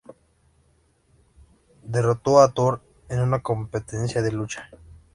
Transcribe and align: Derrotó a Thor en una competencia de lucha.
Derrotó 1.83 2.39
a 2.39 2.51
Thor 2.53 2.81
en 3.09 3.19
una 3.21 3.43
competencia 3.43 4.23
de 4.23 4.31
lucha. 4.31 4.67